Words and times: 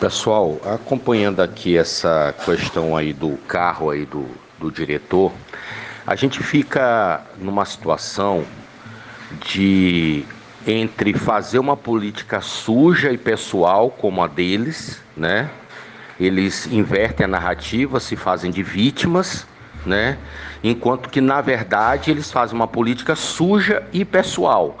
Pessoal, 0.00 0.60
acompanhando 0.64 1.42
aqui 1.42 1.76
essa 1.76 2.32
questão 2.44 2.96
aí 2.96 3.12
do 3.12 3.36
carro 3.48 3.90
aí 3.90 4.06
do, 4.06 4.28
do 4.56 4.70
diretor, 4.70 5.32
a 6.06 6.14
gente 6.14 6.40
fica 6.40 7.20
numa 7.36 7.64
situação 7.64 8.44
de 9.44 10.24
entre 10.64 11.14
fazer 11.14 11.58
uma 11.58 11.76
política 11.76 12.40
suja 12.40 13.10
e 13.10 13.18
pessoal 13.18 13.90
como 13.90 14.22
a 14.22 14.28
deles, 14.28 15.02
né? 15.16 15.50
Eles 16.20 16.68
invertem 16.68 17.24
a 17.24 17.28
narrativa, 17.28 17.98
se 17.98 18.14
fazem 18.14 18.52
de 18.52 18.62
vítimas, 18.62 19.48
né? 19.84 20.16
Enquanto 20.62 21.08
que 21.08 21.20
na 21.20 21.40
verdade 21.40 22.12
eles 22.12 22.30
fazem 22.30 22.54
uma 22.54 22.68
política 22.68 23.16
suja 23.16 23.82
e 23.92 24.04
pessoal. 24.04 24.78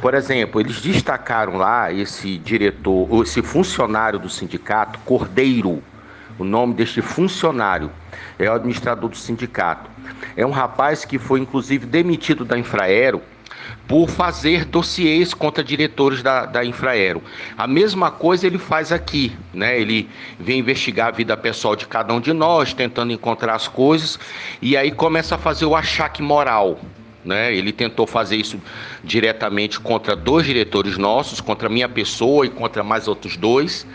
Por 0.00 0.14
exemplo, 0.14 0.60
eles 0.60 0.80
destacaram 0.80 1.56
lá 1.56 1.92
esse 1.92 2.38
diretor, 2.38 3.22
esse 3.22 3.42
funcionário 3.42 4.18
do 4.18 4.28
sindicato, 4.28 4.98
Cordeiro. 5.00 5.82
O 6.38 6.44
nome 6.44 6.72
deste 6.74 7.02
funcionário 7.02 7.90
é 8.38 8.48
o 8.48 8.54
administrador 8.54 9.10
do 9.10 9.16
sindicato. 9.16 9.90
É 10.36 10.46
um 10.46 10.50
rapaz 10.50 11.04
que 11.04 11.18
foi 11.18 11.40
inclusive 11.40 11.84
demitido 11.84 12.44
da 12.44 12.58
Infraero 12.58 13.20
por 13.86 14.08
fazer 14.08 14.64
dossiês 14.64 15.34
contra 15.34 15.62
diretores 15.62 16.22
da, 16.22 16.46
da 16.46 16.64
Infraero. 16.64 17.22
A 17.58 17.66
mesma 17.66 18.10
coisa 18.10 18.46
ele 18.46 18.58
faz 18.58 18.92
aqui, 18.92 19.36
né? 19.52 19.78
Ele 19.78 20.08
vem 20.38 20.60
investigar 20.60 21.08
a 21.08 21.10
vida 21.10 21.36
pessoal 21.36 21.76
de 21.76 21.86
cada 21.86 22.14
um 22.14 22.20
de 22.20 22.32
nós, 22.32 22.72
tentando 22.72 23.12
encontrar 23.12 23.54
as 23.54 23.68
coisas, 23.68 24.18
e 24.62 24.76
aí 24.76 24.90
começa 24.90 25.34
a 25.34 25.38
fazer 25.38 25.66
o 25.66 25.74
achaque 25.74 26.22
moral. 26.22 26.78
Né? 27.24 27.54
Ele 27.54 27.72
tentou 27.72 28.06
fazer 28.06 28.36
isso 28.36 28.60
diretamente 29.04 29.78
contra 29.78 30.16
dois 30.16 30.46
diretores 30.46 30.96
nossos, 30.96 31.40
contra 31.40 31.68
minha 31.68 31.88
pessoa 31.88 32.46
e 32.46 32.50
contra 32.50 32.82
mais 32.82 33.08
outros 33.08 33.36
dois. 33.36 33.86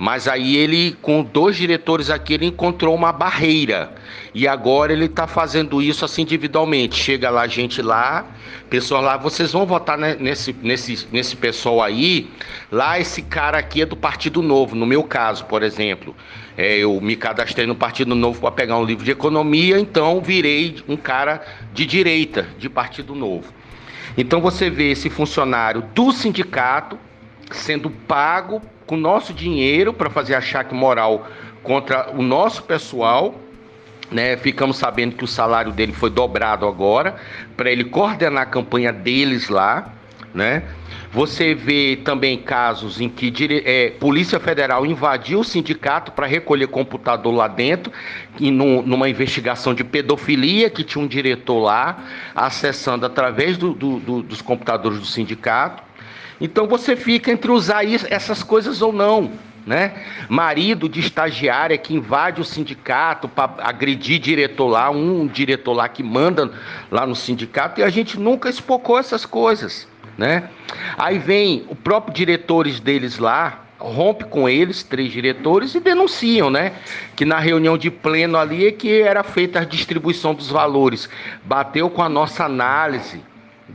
Mas 0.00 0.26
aí 0.26 0.56
ele, 0.56 0.96
com 1.02 1.22
dois 1.22 1.56
diretores 1.56 2.08
aqui, 2.08 2.32
ele 2.32 2.46
encontrou 2.46 2.94
uma 2.94 3.12
barreira. 3.12 3.92
E 4.34 4.48
agora 4.48 4.94
ele 4.94 5.04
está 5.04 5.26
fazendo 5.26 5.82
isso 5.82 6.06
assim 6.06 6.22
individualmente. 6.22 6.96
Chega 6.96 7.28
lá, 7.28 7.46
gente 7.46 7.82
lá, 7.82 8.24
pessoal 8.70 9.02
lá, 9.02 9.18
vocês 9.18 9.52
vão 9.52 9.66
votar 9.66 9.98
nesse, 9.98 10.56
nesse, 10.62 11.06
nesse 11.12 11.36
pessoal 11.36 11.82
aí. 11.82 12.30
Lá 12.72 12.98
esse 12.98 13.20
cara 13.20 13.58
aqui 13.58 13.82
é 13.82 13.84
do 13.84 13.94
Partido 13.94 14.40
Novo, 14.40 14.74
no 14.74 14.86
meu 14.86 15.04
caso, 15.04 15.44
por 15.44 15.62
exemplo. 15.62 16.16
É, 16.56 16.78
eu 16.78 16.98
me 16.98 17.14
cadastrei 17.14 17.66
no 17.66 17.74
Partido 17.74 18.14
Novo 18.14 18.40
para 18.40 18.52
pegar 18.52 18.78
um 18.78 18.84
livro 18.84 19.04
de 19.04 19.10
economia, 19.10 19.78
então 19.78 20.22
virei 20.22 20.82
um 20.88 20.96
cara 20.96 21.42
de 21.74 21.84
direita, 21.84 22.48
de 22.58 22.70
Partido 22.70 23.14
Novo. 23.14 23.52
Então 24.16 24.40
você 24.40 24.70
vê 24.70 24.92
esse 24.92 25.10
funcionário 25.10 25.84
do 25.94 26.10
sindicato 26.10 26.98
sendo 27.50 27.90
pago 27.90 28.62
com 28.90 28.96
nosso 28.96 29.32
dinheiro 29.32 29.92
para 29.92 30.10
fazer 30.10 30.34
achaque 30.34 30.74
moral 30.74 31.28
contra 31.62 32.10
o 32.10 32.22
nosso 32.22 32.64
pessoal. 32.64 33.36
Né, 34.10 34.36
ficamos 34.36 34.76
sabendo 34.76 35.14
que 35.14 35.22
o 35.22 35.28
salário 35.28 35.70
dele 35.70 35.92
foi 35.92 36.10
dobrado 36.10 36.66
agora 36.66 37.14
para 37.56 37.70
ele 37.70 37.84
coordenar 37.84 38.42
a 38.42 38.46
campanha 38.46 38.92
deles 38.92 39.48
lá, 39.48 39.92
né? 40.34 40.64
Você 41.12 41.54
vê 41.54 42.00
também 42.04 42.36
casos 42.36 43.00
em 43.00 43.08
que 43.08 43.32
é, 43.64 43.90
Polícia 43.90 44.40
Federal 44.40 44.84
invadiu 44.84 45.38
o 45.38 45.44
sindicato 45.44 46.10
para 46.10 46.26
recolher 46.26 46.66
computador 46.66 47.32
lá 47.32 47.46
dentro, 47.46 47.92
e 48.40 48.50
no, 48.50 48.82
numa 48.82 49.08
investigação 49.08 49.72
de 49.72 49.84
pedofilia 49.84 50.68
que 50.68 50.82
tinha 50.82 51.04
um 51.04 51.06
diretor 51.06 51.60
lá 51.60 52.04
acessando 52.34 53.06
através 53.06 53.56
do, 53.56 53.72
do, 53.72 54.00
do, 54.00 54.22
dos 54.24 54.42
computadores 54.42 54.98
do 54.98 55.06
sindicato. 55.06 55.89
Então 56.40 56.66
você 56.66 56.96
fica 56.96 57.30
entre 57.30 57.50
usar 57.50 57.84
essas 57.84 58.42
coisas 58.42 58.80
ou 58.80 58.92
não. 58.92 59.30
Né? 59.66 59.92
Marido 60.28 60.88
de 60.88 61.00
estagiária 61.00 61.76
que 61.76 61.94
invade 61.94 62.40
o 62.40 62.44
sindicato 62.44 63.28
para 63.28 63.52
agredir 63.58 64.18
diretor 64.18 64.68
lá, 64.68 64.90
um 64.90 65.26
diretor 65.26 65.74
lá 65.74 65.86
que 65.86 66.02
manda 66.02 66.50
lá 66.90 67.06
no 67.06 67.14
sindicato, 67.14 67.80
e 67.80 67.84
a 67.84 67.90
gente 67.90 68.18
nunca 68.18 68.48
espocou 68.48 68.98
essas 68.98 69.26
coisas. 69.26 69.86
Né? 70.16 70.48
Aí 70.96 71.18
vem 71.18 71.66
o 71.68 71.76
próprio 71.76 72.14
diretores 72.14 72.80
deles 72.80 73.18
lá, 73.18 73.64
rompe 73.78 74.24
com 74.24 74.48
eles, 74.48 74.82
três 74.82 75.12
diretores, 75.12 75.74
e 75.74 75.80
denunciam, 75.80 76.50
né? 76.50 76.72
Que 77.16 77.24
na 77.24 77.38
reunião 77.38 77.78
de 77.78 77.90
pleno 77.90 78.36
ali 78.36 78.66
é 78.66 78.72
que 78.72 79.00
era 79.00 79.22
feita 79.22 79.60
a 79.60 79.64
distribuição 79.64 80.34
dos 80.34 80.50
valores. 80.50 81.08
Bateu 81.44 81.88
com 81.88 82.02
a 82.02 82.08
nossa 82.08 82.44
análise 82.44 83.22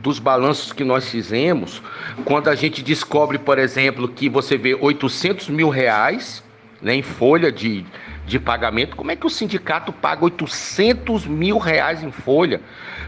dos 0.02 0.18
balanços 0.18 0.72
que 0.72 0.84
nós 0.84 1.08
fizemos, 1.08 1.82
quando 2.24 2.48
a 2.48 2.54
gente 2.54 2.82
descobre, 2.82 3.38
por 3.38 3.58
exemplo, 3.58 4.08
que 4.08 4.28
você 4.28 4.56
vê 4.56 4.74
800 4.74 5.48
mil 5.48 5.68
reais 5.68 6.42
né, 6.80 6.94
em 6.94 7.02
folha 7.02 7.50
de, 7.50 7.84
de 8.26 8.38
pagamento, 8.38 8.96
como 8.96 9.10
é 9.10 9.16
que 9.16 9.26
o 9.26 9.30
sindicato 9.30 9.92
paga 9.92 10.24
800 10.24 11.26
mil 11.26 11.58
reais 11.58 12.02
em 12.02 12.10
folha? 12.10 12.60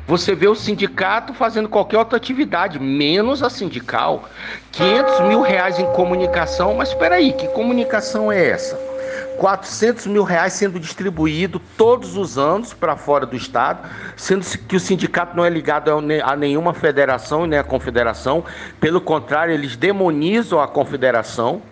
Você 0.06 0.34
vê 0.34 0.48
o 0.48 0.54
sindicato 0.54 1.34
fazendo 1.34 1.69
qualquer 1.69 1.98
outra 1.98 2.16
atividade, 2.16 2.78
menos 2.78 3.43
a 3.43 3.50
sindical. 3.50 4.28
500 4.72 5.21
mil 5.28 5.43
reais 5.43 5.78
em 5.78 5.87
comunicação, 5.93 6.75
mas 6.75 6.88
espera 6.88 7.16
aí, 7.16 7.32
que 7.32 7.47
comunicação 7.48 8.32
é 8.32 8.48
essa? 8.48 8.78
400 9.38 10.09
mil 10.09 10.25
reais 10.25 10.53
sendo 10.53 10.81
distribuído 10.81 11.60
todos 11.76 12.16
os 12.16 12.37
anos 12.37 12.75
para 12.75 12.97
fora 12.97 13.25
do 13.25 13.37
estado, 13.37 13.88
sendo 14.16 14.44
que 14.44 14.75
o 14.75 14.81
sindicato 14.81 15.37
não 15.37 15.44
é 15.44 15.49
ligado 15.49 15.91
a 16.25 16.37
nenhuma 16.37 16.75
federação 16.75 17.44
e 17.44 17.48
nem 17.48 17.59
a 17.59 17.65
confederação, 17.65 18.44
pelo 18.81 19.00
contrário, 19.00 19.54
eles 19.54 19.77
demonizam 19.77 20.60
a 20.60 20.66
confederação. 20.66 21.62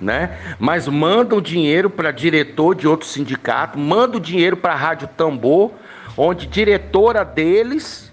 Né? 0.00 0.36
Mas 0.58 0.88
mandam 0.88 1.40
dinheiro 1.40 1.88
para 1.88 2.10
diretor 2.10 2.74
de 2.74 2.88
outro 2.88 3.06
sindicato, 3.06 3.78
mandam 3.78 4.18
dinheiro 4.18 4.56
para 4.56 4.72
a 4.72 4.76
Rádio 4.76 5.08
Tambor, 5.16 5.70
onde 6.16 6.44
diretora 6.44 7.24
deles, 7.24 8.10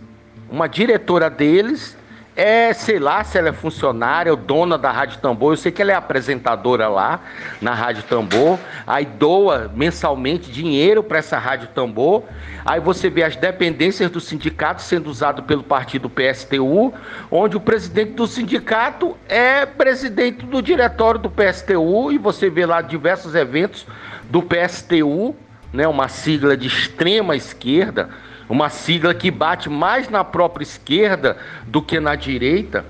uma 0.51 0.67
diretora 0.67 1.31
deles, 1.31 1.97
é, 2.35 2.73
sei 2.73 2.99
lá, 2.99 3.23
se 3.23 3.37
ela 3.37 3.49
é 3.49 3.53
funcionária 3.53 4.31
ou 4.31 4.37
dona 4.37 4.77
da 4.77 4.91
Rádio 4.91 5.19
Tambor. 5.19 5.53
Eu 5.53 5.57
sei 5.57 5.71
que 5.71 5.81
ela 5.81 5.91
é 5.91 5.95
apresentadora 5.95 6.87
lá 6.87 7.19
na 7.61 7.73
Rádio 7.73 8.03
Tambor. 8.03 8.57
Aí 8.87 9.05
doa 9.05 9.69
mensalmente 9.75 10.51
dinheiro 10.51 11.03
para 11.03 11.17
essa 11.17 11.37
Rádio 11.37 11.67
Tambor. 11.75 12.23
Aí 12.65 12.79
você 12.79 13.09
vê 13.09 13.23
as 13.23 13.35
dependências 13.35 14.09
do 14.09 14.19
sindicato 14.19 14.81
sendo 14.81 15.09
usado 15.09 15.43
pelo 15.43 15.63
partido 15.63 16.09
PSTU, 16.09 16.93
onde 17.29 17.57
o 17.57 17.59
presidente 17.59 18.11
do 18.11 18.27
sindicato 18.27 19.17
é 19.27 19.65
presidente 19.65 20.45
do 20.45 20.61
diretório 20.61 21.19
do 21.19 21.29
PSTU 21.29 22.11
e 22.11 22.17
você 22.17 22.49
vê 22.49 22.65
lá 22.65 22.81
diversos 22.81 23.35
eventos 23.35 23.85
do 24.29 24.41
PSTU, 24.41 25.35
né, 25.73 25.87
uma 25.87 26.07
sigla 26.07 26.55
de 26.55 26.67
extrema 26.67 27.35
esquerda 27.35 28.09
uma 28.49 28.67
sigla 28.67 29.13
que 29.13 29.29
bate 29.29 29.69
mais 29.69 30.09
na 30.09 30.23
própria 30.23 30.63
esquerda 30.63 31.37
do 31.67 31.81
que 31.81 31.99
na 31.99 32.15
direita. 32.15 32.83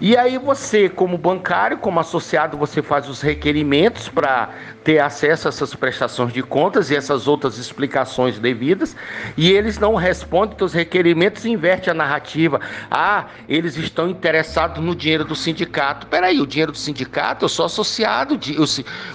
E 0.00 0.16
aí 0.16 0.38
você, 0.38 0.88
como 0.88 1.18
bancário, 1.18 1.78
como 1.78 1.98
associado, 1.98 2.56
você 2.56 2.80
faz 2.80 3.08
os 3.08 3.20
requerimentos 3.20 4.08
para 4.08 4.50
ter 4.84 5.00
acesso 5.00 5.48
a 5.48 5.50
essas 5.50 5.74
prestações 5.74 6.32
de 6.32 6.42
contas 6.42 6.90
e 6.90 6.96
essas 6.96 7.26
outras 7.26 7.58
explicações 7.58 8.38
devidas, 8.38 8.96
e 9.36 9.50
eles 9.50 9.78
não 9.78 9.94
respondem 9.96 10.56
os 10.60 10.72
requerimentos 10.72 11.44
e 11.44 11.50
inverte 11.50 11.90
a 11.90 11.94
narrativa. 11.94 12.60
Ah, 12.90 13.26
eles 13.48 13.76
estão 13.76 14.08
interessados 14.08 14.82
no 14.82 14.94
dinheiro 14.94 15.24
do 15.24 15.34
sindicato. 15.34 16.06
Peraí, 16.06 16.40
o 16.40 16.46
dinheiro 16.46 16.72
do 16.72 16.78
sindicato, 16.78 17.44
eu 17.44 17.48
sou 17.48 17.66
associado, 17.66 18.38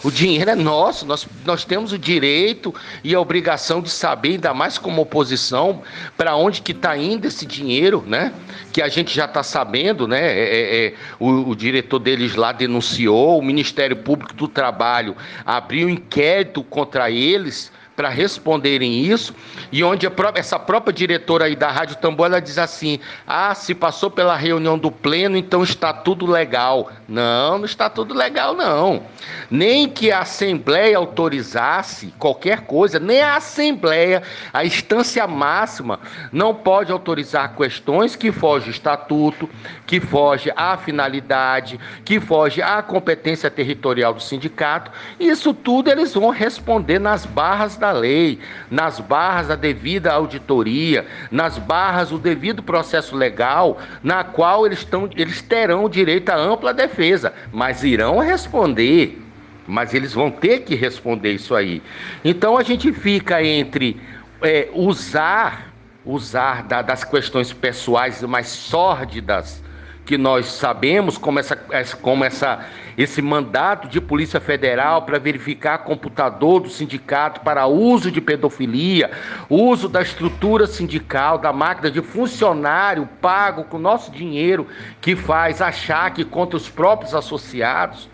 o, 0.04 0.12
dinheiro 0.12 0.52
é 0.52 0.56
nosso, 0.56 1.06
nós, 1.06 1.26
nós 1.46 1.66
temos 1.66 1.92
o 1.92 1.98
direito 1.98 2.74
e 3.04 3.16
a 3.16 3.20
obrigação 3.20 3.82
de 3.82 3.90
saber, 3.90 4.34
ainda 4.34 4.54
mais 4.54 4.78
como 4.78 5.02
oposição, 5.02 5.82
para 6.18 6.36
onde 6.36 6.62
que 6.62 6.72
está 6.72 6.96
indo 6.98 7.26
esse 7.26 7.46
dinheiro, 7.46 8.04
né? 8.06 8.34
Que 8.72 8.82
a 8.82 8.90
gente 8.90 9.16
já 9.16 9.26
está 9.26 9.42
sabendo, 9.42 10.08
né? 10.08 10.22
É, 10.22 10.73
é, 10.74 10.94
o, 11.20 11.50
o 11.50 11.56
diretor 11.56 12.00
deles 12.00 12.36
lá 12.36 12.52
denunciou, 12.52 13.38
o 13.38 13.42
Ministério 13.44 13.98
Público 13.98 14.34
do 14.34 14.48
Trabalho, 14.48 15.16
abriu 15.46 15.90
inquérito 15.90 16.64
contra 16.64 17.12
eles 17.12 17.72
para 17.96 18.10
responderem 18.10 19.06
isso, 19.06 19.36
e 19.72 19.84
onde 19.84 20.10
própria, 20.10 20.40
essa 20.40 20.58
própria 20.58 20.94
diretora 20.94 21.46
aí 21.46 21.56
da 21.56 21.70
Rádio 21.70 21.98
Tambor, 21.98 22.26
ela 22.26 22.42
diz 22.42 22.58
assim, 22.58 23.00
ah, 23.28 23.54
se 23.54 23.76
passou 23.76 24.10
pela 24.10 24.36
reunião 24.36 24.78
do 24.78 24.92
pleno, 24.92 25.38
então 25.38 25.64
está 25.64 25.94
tudo 25.94 26.26
legal. 26.26 26.92
Não, 27.08 27.58
não 27.60 27.66
está 27.66 27.90
tudo 27.90 28.14
legal 28.14 28.56
não. 28.56 29.04
Nem 29.50 29.88
que 29.88 30.12
a 30.12 30.20
Assembleia 30.20 30.98
autorizasse 30.98 32.14
qualquer 32.18 32.62
coisa, 32.62 33.00
nem 33.00 33.22
a 33.22 33.36
Assembleia, 33.36 34.24
a 34.52 34.66
instância 34.66 35.28
máxima, 35.28 36.00
não 36.32 36.56
pode 36.56 36.92
autorizar 36.92 37.56
questões 37.56 38.16
que 38.16 38.32
fogem 38.32 38.72
estatuto, 38.72 39.50
que 39.86 40.00
fogem 40.00 40.52
à 40.56 40.78
finalidade, 40.78 41.80
que 42.04 42.20
fogem 42.20 42.64
à 42.64 42.82
competência 42.82 43.52
territorial 43.52 44.14
do 44.14 44.22
sindicato. 44.22 44.92
Isso 45.20 45.54
tudo 45.54 45.92
eles 45.92 46.14
vão 46.14 46.30
responder 46.30 47.00
nas 47.00 47.26
barras 47.26 47.78
da 47.84 47.92
lei, 47.92 48.40
nas 48.72 49.02
barras 49.02 49.50
da 49.50 49.56
devida 49.56 50.14
auditoria, 50.14 51.06
nas 51.30 51.58
barras 51.58 52.10
do 52.10 52.18
devido 52.18 52.64
processo 52.64 53.14
legal, 53.14 53.78
na 54.02 54.24
qual 54.24 54.66
eles, 54.66 54.86
tão, 54.86 55.10
eles 55.18 55.42
terão 55.42 55.90
direito 55.90 56.30
à 56.30 56.38
ampla 56.38 56.74
defesa, 56.74 57.34
mas 57.52 57.84
irão 57.84 58.20
responder. 58.20 59.20
mas 59.66 59.94
eles 59.94 60.14
vão 60.14 60.30
ter 60.30 60.60
que 60.60 60.76
responder 60.76 61.32
isso 61.32 61.56
aí. 61.56 61.82
Então 62.24 62.58
a 62.58 62.64
gente 62.64 62.92
fica 62.92 63.42
entre 63.42 64.00
é, 64.42 64.70
usar 64.74 65.74
usar 66.06 66.64
da, 66.64 66.82
das 66.82 67.06
questões 67.06 67.54
pessoais 67.54 68.22
mais 68.24 68.48
sórdidas 68.48 69.63
que 70.06 70.18
nós 70.18 70.48
sabemos 70.48 71.18
como 71.18 71.40
essa, 71.40 71.56
como 72.02 72.24
essa 72.24 72.66
esse 72.98 73.22
mandato 73.22 73.88
de 73.88 74.00
Polícia 74.00 74.40
Federal 74.40 75.02
para 75.04 75.18
verificar 75.18 75.80
computador 75.80 76.62
do 76.62 76.70
sindicato 76.70 77.42
para 77.42 77.66
uso 77.66 78.12
de 78.12 78.22
pedofilia, 78.22 79.10
uso 79.50 79.90
da 79.90 80.02
estrutura 80.02 80.68
sindical, 80.68 81.38
da 81.38 81.52
máquina 81.52 81.90
de 81.90 82.02
funcionário 82.02 83.10
pago 83.20 83.64
com 83.64 83.80
nosso 83.80 84.12
dinheiro 84.12 84.68
que 85.02 85.16
faz 85.16 85.62
achaque 85.62 86.24
contra 86.24 86.58
os 86.58 86.70
próprios 86.70 87.16
associados. 87.16 88.10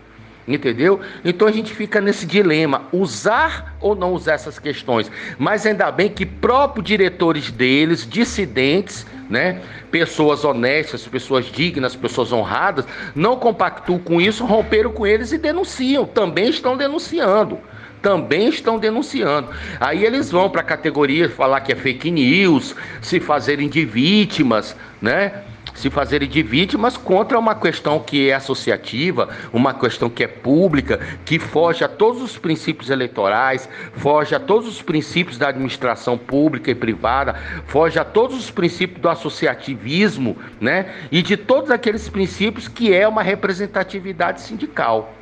Entendeu? 0.48 1.00
Então 1.24 1.46
a 1.46 1.52
gente 1.52 1.72
fica 1.72 2.00
nesse 2.00 2.26
dilema: 2.26 2.82
usar 2.92 3.76
ou 3.80 3.94
não 3.94 4.12
usar 4.14 4.32
essas 4.32 4.58
questões. 4.58 5.10
Mas 5.38 5.64
ainda 5.64 5.92
bem 5.92 6.08
que 6.08 6.26
próprios 6.26 6.86
diretores 6.86 7.52
deles, 7.52 8.08
dissidentes, 8.08 9.06
né? 9.30 9.62
Pessoas 9.90 10.44
honestas, 10.44 11.06
pessoas 11.06 11.46
dignas, 11.46 11.94
pessoas 11.94 12.32
honradas, 12.32 12.84
não 13.14 13.36
compactuam 13.36 14.00
com 14.00 14.20
isso, 14.20 14.44
romperam 14.44 14.92
com 14.92 15.06
eles 15.06 15.32
e 15.32 15.38
denunciam. 15.38 16.04
Também 16.04 16.50
estão 16.50 16.76
denunciando 16.76 17.58
também 18.02 18.48
estão 18.48 18.78
denunciando. 18.78 19.48
Aí 19.78 20.04
eles 20.04 20.30
vão 20.30 20.48
para 20.48 20.60
a 20.60 20.64
categoria 20.64 21.28
falar 21.28 21.60
que 21.60 21.72
é 21.72 21.76
fake 21.76 22.10
news, 22.10 22.74
se 23.00 23.20
fazerem 23.20 23.68
de 23.68 23.84
vítimas, 23.84 24.76
né? 25.00 25.42
se 25.74 25.88
fazerem 25.88 26.28
de 26.28 26.42
vítimas 26.42 26.96
contra 26.96 27.38
uma 27.38 27.54
questão 27.54 28.00
que 28.00 28.28
é 28.28 28.34
associativa, 28.34 29.30
uma 29.52 29.72
questão 29.72 30.10
que 30.10 30.22
é 30.22 30.26
pública, 30.26 31.00
que 31.24 31.38
foge 31.38 31.82
a 31.82 31.88
todos 31.88 32.20
os 32.20 32.36
princípios 32.36 32.90
eleitorais, 32.90 33.68
foge 33.94 34.34
a 34.34 34.40
todos 34.40 34.68
os 34.68 34.82
princípios 34.82 35.38
da 35.38 35.48
administração 35.48 36.18
pública 36.18 36.70
e 36.70 36.74
privada, 36.74 37.34
foge 37.66 37.98
a 37.98 38.04
todos 38.04 38.36
os 38.36 38.50
princípios 38.50 39.00
do 39.00 39.08
associativismo, 39.08 40.36
né? 40.60 40.94
E 41.10 41.22
de 41.22 41.36
todos 41.36 41.70
aqueles 41.70 42.08
princípios 42.08 42.68
que 42.68 42.92
é 42.92 43.08
uma 43.08 43.22
representatividade 43.22 44.42
sindical. 44.42 45.14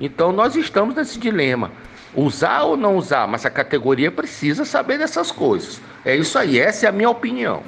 Então 0.00 0.32
nós 0.32 0.56
estamos 0.56 0.94
nesse 0.94 1.18
dilema. 1.18 1.70
Usar 2.14 2.62
ou 2.62 2.76
não 2.76 2.96
usar, 2.96 3.26
mas 3.28 3.46
a 3.46 3.50
categoria 3.50 4.10
precisa 4.10 4.64
saber 4.64 4.98
dessas 4.98 5.30
coisas. 5.30 5.80
É 6.04 6.16
isso 6.16 6.38
aí, 6.38 6.58
essa 6.58 6.86
é 6.86 6.88
a 6.88 6.92
minha 6.92 7.10
opinião. 7.10 7.62